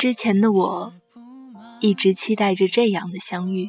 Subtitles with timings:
[0.00, 0.94] 之前的我，
[1.78, 3.68] 一直期待着这样的相遇，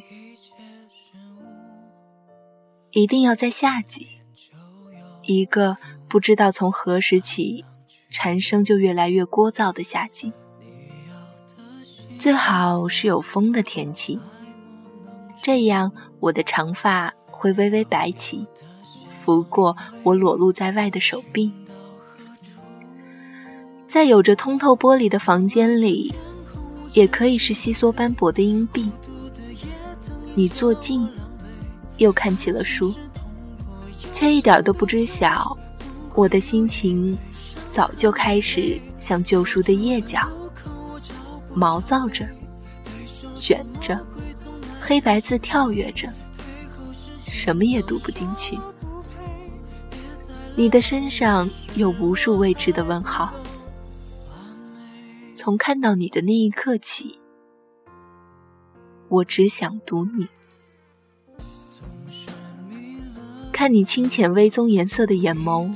[2.90, 4.08] 一定要在夏季，
[5.20, 5.76] 一个
[6.08, 7.66] 不知道从何时起，
[8.10, 10.32] 蝉声就越来越聒噪的夏季。
[12.18, 14.18] 最好是有风的天气，
[15.42, 18.46] 这样我的长发会微微摆起，
[19.20, 21.52] 拂过我裸露在外的手臂。
[23.86, 26.14] 在有着通透玻璃的房间里，
[26.92, 28.90] 也可以是稀缩斑驳的硬币。
[30.34, 31.08] 你坐近，
[31.98, 32.94] 又看起了书，
[34.12, 35.56] 却一点都不知晓，
[36.14, 37.16] 我的心情
[37.70, 40.26] 早就开始像旧书的页角，
[41.54, 42.26] 毛躁着，
[43.36, 43.98] 卷着，
[44.80, 46.08] 黑白字跳跃着，
[47.28, 48.58] 什么也读不进去。
[50.54, 53.32] 你的身上有无数未知的问号。
[55.34, 57.18] 从看到你的那一刻起，
[59.08, 60.28] 我只想读你。
[63.50, 65.74] 看你清浅微棕颜色的眼眸，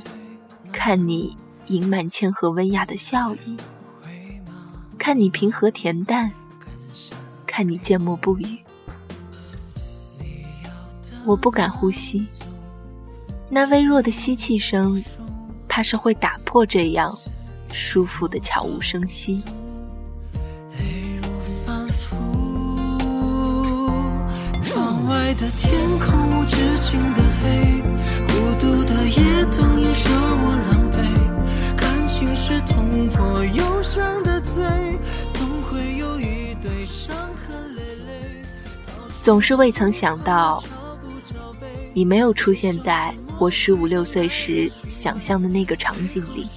[0.71, 1.35] 看你
[1.67, 3.57] 盈满谦和温雅的笑意，
[4.97, 6.31] 看你平和恬淡，
[7.45, 8.59] 看你缄默不语。
[11.25, 12.25] 我不敢呼吸，
[13.49, 15.03] 那微弱的吸气声，
[15.67, 17.17] 怕是会打破这样。
[17.71, 19.43] 舒服的悄无声息。
[20.77, 21.29] 泪如
[21.65, 22.15] 反复
[24.63, 27.81] 窗外的天空无止境的黑，
[28.27, 30.95] 孤独的夜灯映射我狼狈。
[31.75, 34.63] 感情是痛过忧伤的罪，
[35.33, 38.41] 总会有一堆伤痕累累。
[39.21, 40.63] 总是未曾想到，
[41.93, 46.47] 你没有出现在我十五六岁时想象的那个场景里。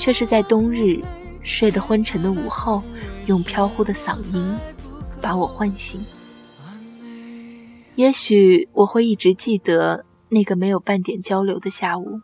[0.00, 0.98] 却是在冬日
[1.42, 2.82] 睡得昏沉的午后，
[3.26, 4.56] 用飘忽的嗓音
[5.20, 6.02] 把我唤醒。
[7.96, 12.18] 也许我会一直记得那个没有半点交流的下午。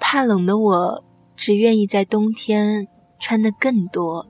[0.00, 1.04] 怕冷的我，
[1.36, 2.88] 只愿意在冬天
[3.20, 4.26] 穿得更多，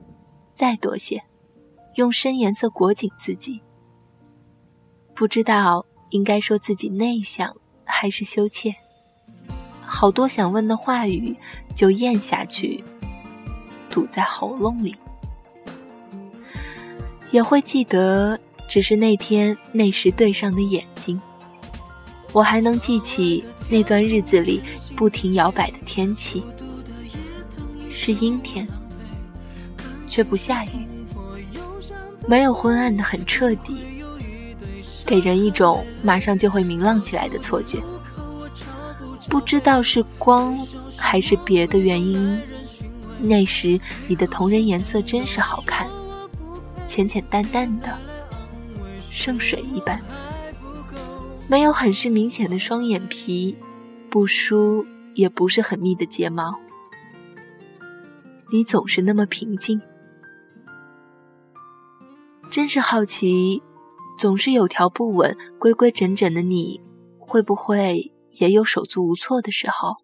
[0.53, 1.23] 再多些，
[1.95, 3.59] 用深颜色裹紧自己。
[5.15, 8.75] 不知道应该说自己内向还是羞怯。
[9.93, 11.35] 好多想问的话语
[11.75, 12.81] 就咽下去，
[13.89, 14.95] 堵在喉咙里。
[17.29, 21.21] 也会记得，只是那天那时对上的眼睛。
[22.31, 24.63] 我还能记起那段日子里
[24.95, 26.41] 不停摇摆的天气，
[27.89, 28.65] 是阴天，
[30.07, 30.87] 却不下雨，
[32.25, 33.75] 没有昏暗的很彻底，
[35.05, 37.77] 给人一种马上就会明朗起来的错觉。
[39.31, 40.57] 不知道是光
[40.97, 42.37] 还是别的原因，
[43.21, 45.89] 那时你的瞳仁颜色真是好看，
[46.85, 47.97] 浅浅淡淡的，
[49.09, 50.01] 圣水一般，
[51.47, 53.55] 没有很是明显的双眼皮，
[54.09, 56.53] 不梳也不是很密的睫毛，
[58.51, 59.81] 你总是那么平静，
[62.49, 63.63] 真是好奇，
[64.19, 66.81] 总是有条不紊、规规整整的你，
[67.17, 68.13] 会不会？
[68.39, 69.95] 也有手足无措的时候，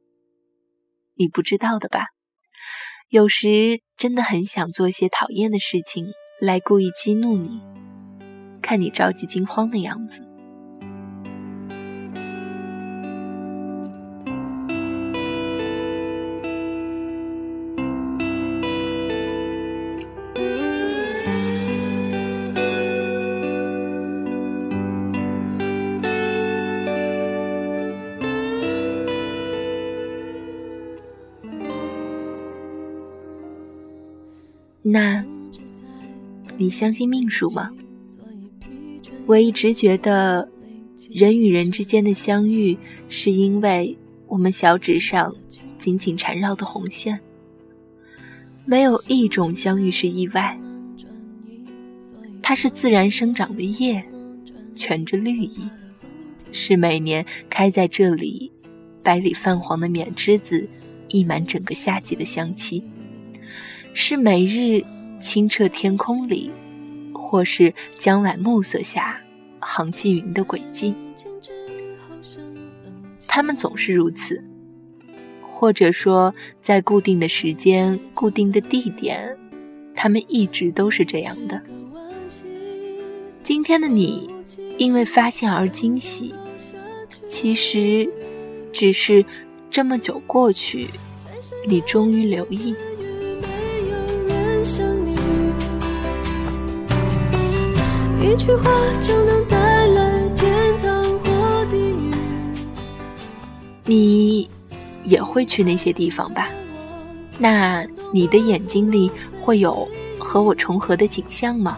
[1.15, 2.07] 你不知道的吧？
[3.09, 6.11] 有时真的很想做一些讨厌的事情
[6.41, 7.61] 来故意激怒你，
[8.61, 10.26] 看你着急惊慌的样子。
[34.89, 35.21] 那，
[36.57, 37.71] 你相信命数吗？
[39.25, 40.49] 我一直觉得，
[41.11, 42.77] 人与人之间的相遇，
[43.09, 43.97] 是因为
[44.27, 45.35] 我们小指上
[45.77, 47.19] 紧紧缠绕的红线。
[48.63, 50.57] 没有一种相遇是意外，
[52.41, 54.01] 它是自然生长的叶，
[54.73, 55.67] 蜷着绿意，
[56.53, 58.49] 是每年开在这里，
[59.03, 60.69] 百里泛黄的缅栀子，
[61.09, 62.81] 溢满整个夏季的香气。
[63.99, 64.85] 是每日
[65.19, 66.51] 清澈天空里，
[67.11, 69.19] 或是江晚暮色下，
[69.59, 70.93] 航迹云的轨迹。
[73.27, 74.45] 他们总是如此，
[75.41, 79.35] 或者说，在固定的时间、固定的地点，
[79.95, 81.59] 他们一直都是这样的。
[83.41, 84.29] 今天的你，
[84.77, 86.35] 因为发现而惊喜，
[87.25, 88.07] 其实，
[88.71, 89.25] 只是
[89.71, 90.87] 这么久过去，
[91.67, 92.75] 你终于留意。
[98.19, 98.71] 一句话
[99.01, 102.11] 就能带来天堂或地狱。
[103.85, 104.49] 你
[105.03, 106.49] 也会去那些地方吧？
[107.37, 109.87] 那你的眼睛里会有
[110.17, 111.77] 和我重合的景象吗？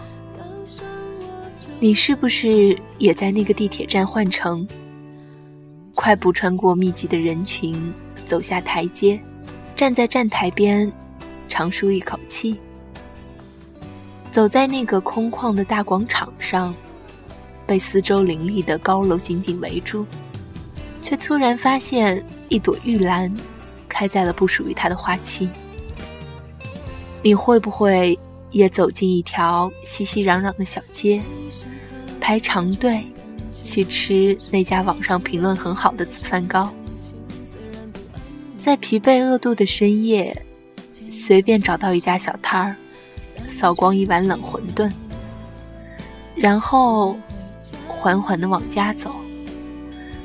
[1.80, 4.68] 你是不是也在那个地铁站换乘？
[5.94, 7.94] 快步穿过密集的人群，
[8.26, 9.20] 走下台阶，
[9.76, 10.90] 站在站台边，
[11.50, 12.58] 长舒一口气。
[14.32, 16.74] 走在那个空旷的大广场上，
[17.66, 20.06] 被四周林立的高楼紧紧围住，
[21.02, 23.36] 却突然发现一朵玉兰
[23.88, 25.50] 开在了不属于它的花期。
[27.22, 28.18] 你会不会
[28.52, 31.22] 也走进一条熙熙攘攘的小街，
[32.20, 33.04] 排长队？
[33.62, 36.74] 去吃那家网上评论很好的紫饭糕，
[38.58, 40.46] 在疲惫饿肚的深夜，
[41.12, 42.76] 随便找到一家小摊儿，
[43.60, 44.90] 扫光一碗冷馄饨，
[46.34, 47.18] 然后
[47.90, 49.14] 缓缓地往家走，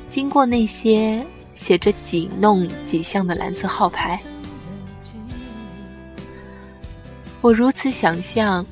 [0.09, 4.21] 经过那些写着几弄几巷的蓝色号牌，
[7.41, 8.65] 我如此想象，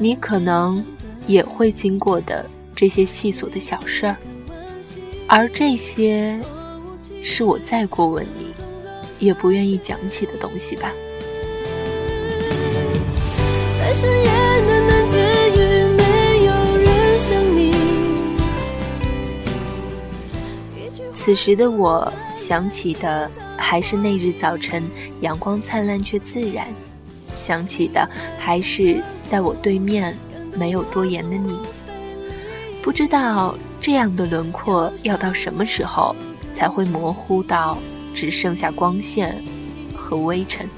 [0.00, 0.84] 你可能
[1.28, 2.44] 也会经过的。
[2.74, 4.16] 这些细琐的小事儿，
[5.28, 6.40] 而这些
[7.22, 8.46] 是我再过问你
[9.20, 10.90] 也不愿意讲起的东西吧。
[21.14, 24.82] 此时的我想起的还是那日早晨
[25.20, 26.66] 阳光灿烂却自然，
[27.32, 28.08] 想起的
[28.38, 30.16] 还是在我对面
[30.56, 31.56] 没有多言的你。
[32.82, 36.14] 不知道这样的轮廓要到什么时候
[36.52, 37.78] 才会模糊到
[38.12, 39.40] 只剩下光线
[39.94, 40.68] 和微尘，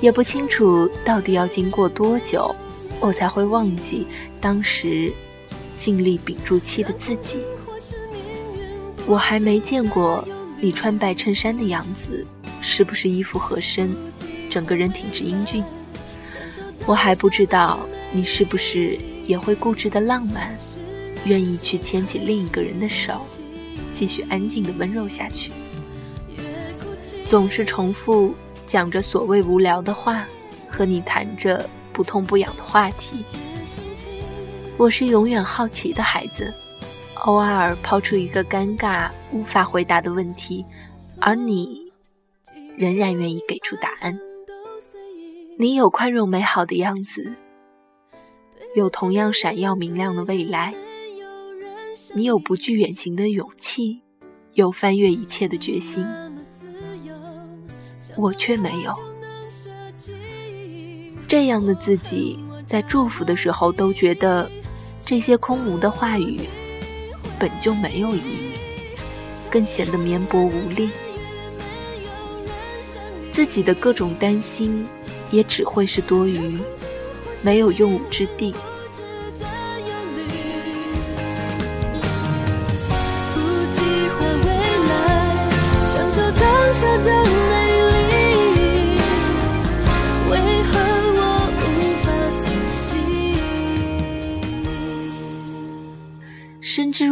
[0.00, 2.54] 也不清楚到底要经过多久，
[3.00, 4.06] 我才会忘记
[4.40, 5.12] 当时
[5.78, 7.40] 尽力屏住气的自己。
[9.06, 10.26] 我还没见过
[10.60, 12.26] 你穿白衬衫的样子，
[12.60, 13.94] 是不是衣服合身，
[14.48, 15.62] 整个人挺直英俊？
[16.86, 17.80] 我还不知道
[18.12, 20.56] 你是不是也会固执的浪漫。
[21.24, 23.26] 愿意去牵起另一个人的手，
[23.94, 25.50] 继续安静的温柔下去。
[27.26, 28.34] 总是重复
[28.66, 30.26] 讲着所谓无聊的话，
[30.68, 33.24] 和你谈着不痛不痒的话题。
[34.76, 36.52] 我是永远好奇的孩子，
[37.24, 40.64] 偶尔抛出一个尴尬无法回答的问题，
[41.20, 41.92] 而你
[42.76, 44.18] 仍然愿意给出答案。
[45.56, 47.34] 你有宽容美好的样子，
[48.74, 50.74] 有同样闪耀明亮的未来。
[52.14, 54.02] 你有不惧远行的勇气，
[54.54, 56.04] 有翻越一切的决心，
[58.16, 58.92] 我却没有。
[61.26, 64.50] 这样的自己，在祝福的时候都觉得，
[65.00, 66.40] 这些空无的话语
[67.38, 68.50] 本就没有意义，
[69.50, 70.90] 更显得绵薄无力。
[73.32, 74.86] 自己的各种担心，
[75.32, 76.58] 也只会是多余，
[77.42, 78.54] 没有用武之地。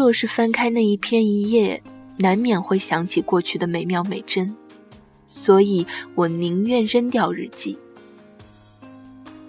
[0.03, 1.81] 若是翻开那一篇一页，
[2.19, 4.53] 难免会想起过去的美妙美真，
[5.27, 7.79] 所以我宁愿扔掉日记。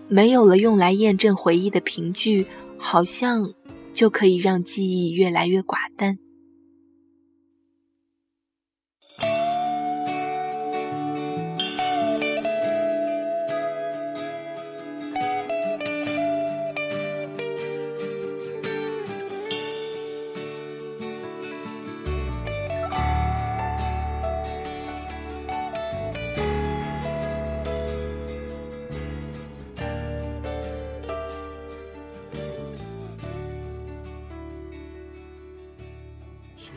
[0.07, 2.45] 没有了用来验证回忆的凭据，
[2.77, 3.51] 好像
[3.95, 6.19] 就可以让记忆越来越寡淡。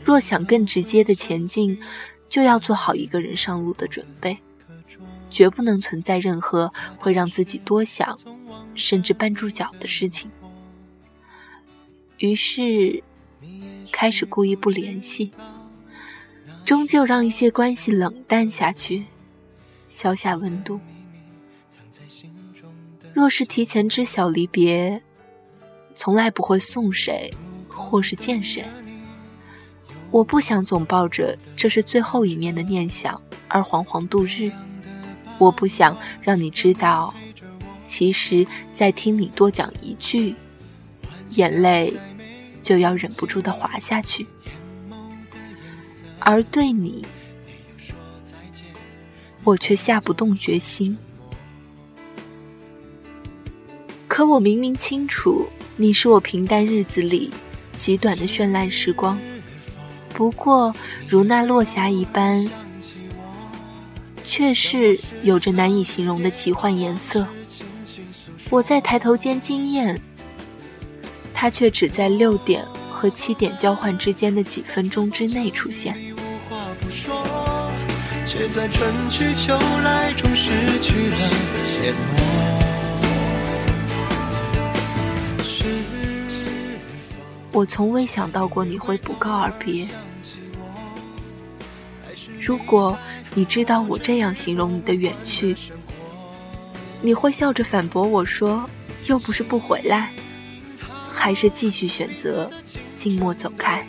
[0.07, 1.77] 若想更直接的前进，
[2.29, 4.37] 就要做好一个人上路的准备，
[5.29, 8.17] 绝不能存在任何会让自己多想，
[8.73, 10.31] 甚至绊住脚的事情。
[12.19, 13.03] 于是，
[13.91, 15.33] 开始故意不联系，
[16.63, 19.03] 终究让一些关系冷淡下去，
[19.89, 20.79] 消下温度。
[23.13, 25.03] 若是提前知晓离别，
[25.93, 27.33] 从来不会送谁，
[27.67, 28.63] 或是见谁。
[30.09, 34.51] 我不想总抱着这是最后一面的念想而惶惶度日。
[35.37, 37.13] 我不想让你知道，
[37.85, 40.33] 其实再听你多讲一句，
[41.31, 41.93] 眼泪
[42.63, 44.25] 就要忍不住的滑下去。
[46.19, 47.05] 而对你，
[49.43, 50.97] 我却下不动决心。
[54.07, 57.29] 可我明明清楚，你是我平淡日子里
[57.75, 59.19] 极短的绚烂时光，
[60.17, 60.73] 不过
[61.07, 62.49] 如那落霞一般，
[64.25, 67.23] 却是有着难以形容的奇幻颜色。
[68.49, 70.01] 我在抬头间惊艳，
[71.35, 75.95] 它却只在六点和七点交换之间的几分钟之内出现。
[87.51, 89.87] 我从未想到过你会不告而别。
[92.47, 92.97] 如果
[93.33, 95.53] 你知道我这样形容你的远去，
[97.01, 98.65] 你会笑着反驳我说
[99.07, 100.13] ：“又不是不回来，
[101.11, 102.49] 还是继续选择
[102.95, 103.85] 静默走开。”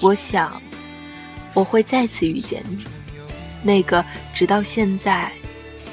[0.00, 0.58] 我想，
[1.52, 2.82] 我会再次遇见你，
[3.62, 5.30] 那个直到现在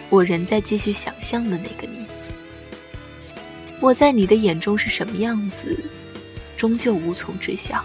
[0.09, 2.05] 我仍在继续想象的那个你。
[3.81, 5.77] 我在你的眼中是什么样子，
[6.55, 7.83] 终究无从知晓，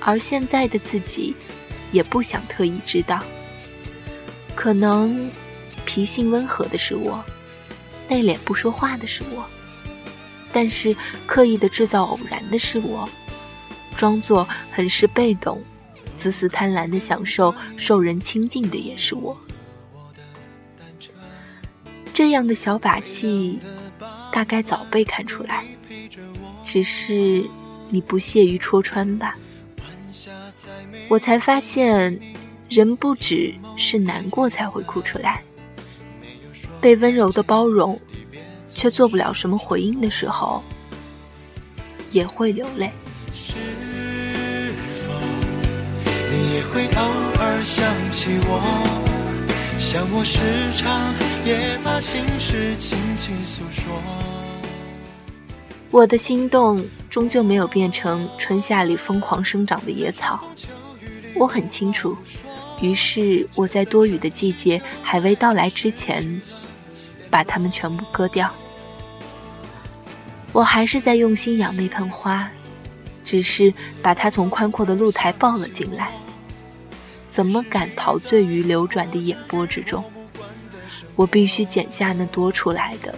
[0.00, 1.34] 而现在的自己，
[1.92, 3.22] 也不想特意知道。
[4.54, 5.30] 可能，
[5.84, 7.24] 脾性温和的是我，
[8.08, 9.44] 内敛不说话的是我，
[10.52, 13.08] 但是刻意的制造偶然的是我，
[13.96, 15.62] 装作很是被动，
[16.16, 19.36] 自私贪婪的享受受人亲近的也是我。
[22.12, 23.58] 这样的小把戏。
[24.32, 25.64] 大概早被看出来，
[26.62, 27.44] 只是
[27.88, 29.36] 你不屑于戳穿吧。
[31.08, 32.18] 我才发现，
[32.68, 35.42] 人不只是难过才会哭出来，
[36.80, 38.00] 被温柔的包容，
[38.68, 40.62] 却做不了什么回应的时候，
[42.10, 42.90] 也会流泪。
[46.32, 47.02] 你也会偶
[47.40, 48.60] 尔想起我，
[49.78, 51.12] 像我时常
[51.44, 54.39] 也把心事轻轻诉说。
[55.90, 60.40] 我的心动终究没有变成春夏里疯狂生长的野草，
[61.34, 62.16] 我很清楚。
[62.80, 66.40] 于是我在多雨的季节还未到来之前，
[67.28, 68.48] 把它们全部割掉。
[70.52, 72.48] 我还是在用心养那盆花，
[73.24, 76.12] 只是把它从宽阔的露台抱了进来。
[77.28, 80.04] 怎么敢陶醉于流转的眼波之中？
[81.16, 83.12] 我必须剪下那多出来的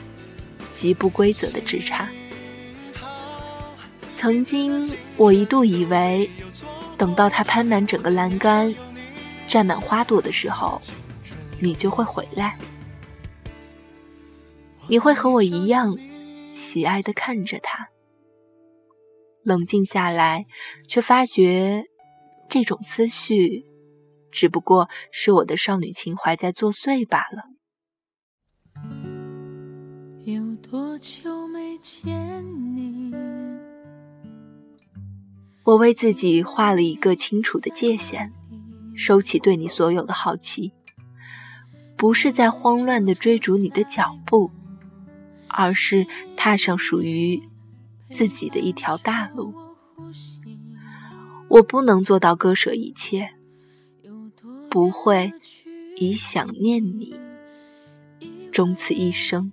[0.72, 2.06] 极不规则的枝杈。
[4.22, 6.30] 曾经，我一度以为，
[6.96, 8.72] 等到它攀满整个栏杆，
[9.48, 10.80] 占满花朵的时候，
[11.60, 12.56] 你就会回来。
[14.86, 15.98] 你会和我一样，
[16.54, 17.88] 喜爱的看着它。
[19.42, 20.46] 冷静下来，
[20.86, 21.86] 却发觉，
[22.48, 23.64] 这种思绪，
[24.30, 27.50] 只不过是我的少女情怀在作祟罢了。
[30.24, 32.71] 有多久没见你？
[35.64, 38.32] 我为自己画了一个清楚的界限，
[38.96, 40.72] 收起对你所有的好奇，
[41.96, 44.50] 不是在慌乱的追逐你的脚步，
[45.46, 47.40] 而是踏上属于
[48.10, 49.54] 自己的一条大路。
[51.48, 53.30] 我不能做到割舍一切，
[54.68, 55.32] 不会
[55.96, 57.20] 以想念你
[58.50, 59.52] 终此一生。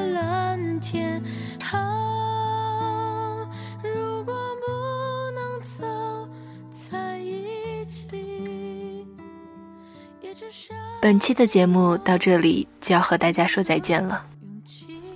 [11.01, 14.23] 本期的节目到这里就要和大家说再见了，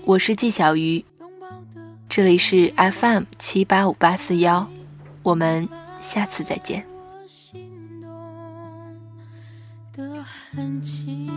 [0.04, 1.06] 我是季小鱼，
[2.10, 4.68] 这里是 FM 七八五八四幺，
[5.22, 5.70] 我们
[6.02, 6.84] 下次再见。
[9.94, 11.30] 的痕迹